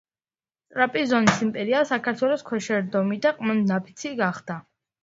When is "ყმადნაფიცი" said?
3.39-4.17